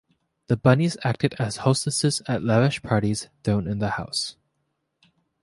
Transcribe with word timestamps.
The 0.47 0.57
Bunnies 0.57 0.97
acted 1.03 1.35
as 1.37 1.57
hostesses 1.57 2.23
at 2.27 2.41
lavish 2.41 2.81
parties 2.81 3.29
thrown 3.43 3.67
in 3.67 3.77
the 3.77 3.89
house. 3.91 4.35